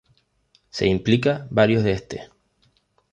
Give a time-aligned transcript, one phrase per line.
[0.71, 2.29] Se implica varios de este.